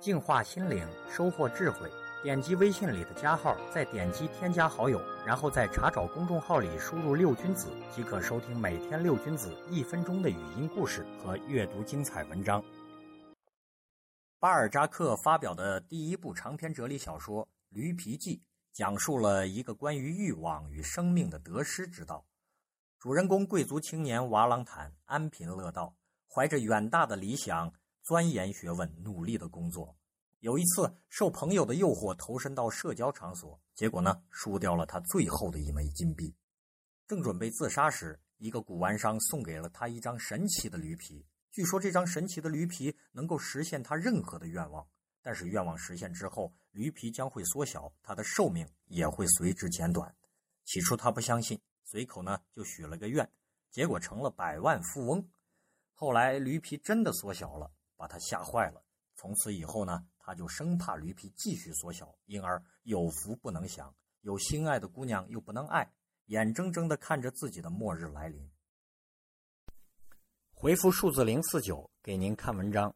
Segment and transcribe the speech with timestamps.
[0.00, 1.90] 净化心灵，收获智慧。
[2.22, 12.62] 点击微信里的加号，再点击添加好友，然后在查找公众号里输入“六君子”，即可收听每天六君子一分钟的语音故事和阅读精彩文章。
[14.38, 18.36] 巴尔扎克发表的第一部长篇哲理小说《驴皮记》，
[18.72, 22.24] 讲述了一个关于欲望与生命的得失之道。
[22.98, 25.94] 主人公贵族青年瓦朗坦安贫乐道，
[26.28, 27.72] 怀着远大的理想，
[28.02, 29.96] 钻研学问，努力的工作。
[30.40, 36.34] 有一次，受朋友的诱惑，投身到社交场所，结果呢，输掉了他最后的一枚金币。
[37.06, 41.26] 正准备自杀时，一个古玩商送给了他一张神奇的驴皮。
[41.50, 44.88] 据说这张神奇的驴皮能够实现他任何的愿望，
[45.20, 50.14] 但是愿望实现之后，驴皮将会缩小，他的寿命也会随之减短。
[50.64, 53.28] 起初他不相信，随口呢就许了个愿，
[53.70, 55.28] 结果成了百万富翁。
[55.92, 58.82] 后来驴皮真的缩小了，把他吓坏了。
[59.14, 60.06] 从此以后呢？
[60.16, 65.92] 他就生怕驴皮继续缩小，因而有福不能享，有心爱的姑娘又不能爱，
[66.26, 68.50] 眼睁睁的看着自己的末日来临。
[70.54, 72.94] 回复数字零四九，给您看文章。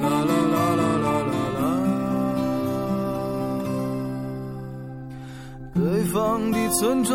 [0.00, 1.60] 啦啦啦啦啦啦啦！
[5.74, 5.80] 北
[6.12, 7.14] 方的村庄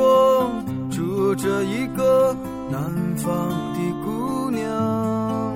[0.90, 2.36] 住着一个
[2.70, 2.82] 南
[3.18, 5.54] 方的姑娘，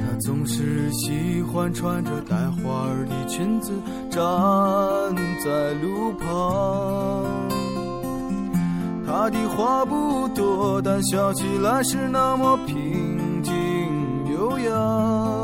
[0.00, 3.72] 她总是喜欢穿着带花儿的裙子
[4.10, 4.20] 站
[5.44, 6.24] 在路旁。
[9.06, 13.52] 她的话不多，但笑起来是那么平静
[14.32, 15.43] 悠扬。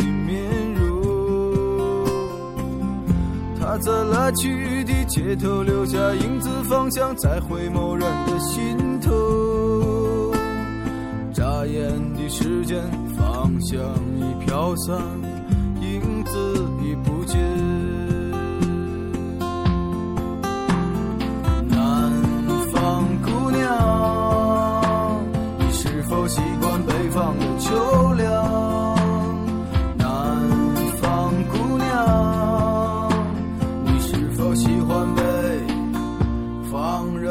[3.71, 10.33] 他在来去的街头留下影子，方向在回某人的心头。
[11.33, 12.83] 眨眼的时间，
[13.17, 13.79] 芳香
[14.19, 14.97] 已飘散，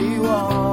[0.00, 0.69] 希望。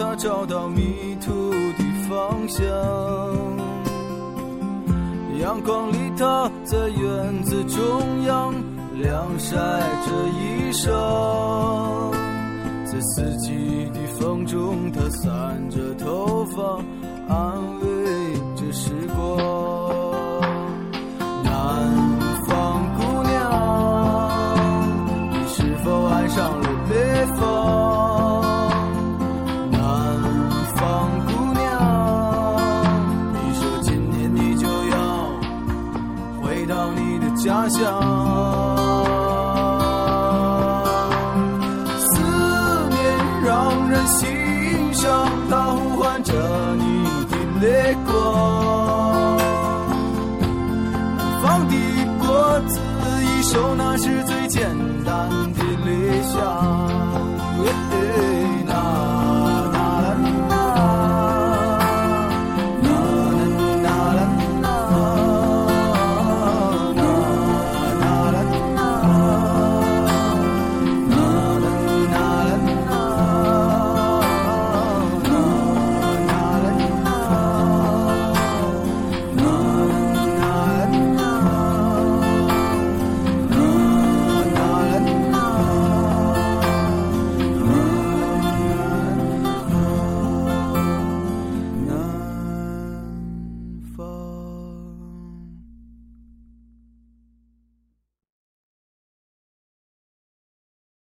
[0.00, 2.64] 他找到迷途的方向。
[5.38, 8.54] 阳光里，他在院子中央
[8.94, 10.90] 晾晒着衣裳，
[12.86, 16.82] 在四季的风中，他散着头发，
[17.28, 19.36] 安慰着时光。
[21.44, 21.52] 南
[22.48, 22.48] 方
[22.96, 23.38] 姑娘，
[25.30, 27.59] 你是否爱上了北方？
[37.42, 37.78] 家乡。
[41.98, 42.06] 思
[42.90, 43.00] 念
[43.42, 44.28] 让人心
[44.92, 46.32] 伤，它呼唤着
[46.76, 48.10] 你的泪光。
[51.16, 51.74] 南方的
[52.18, 52.78] 果子
[53.22, 57.19] 一熟，那是最简单的理想。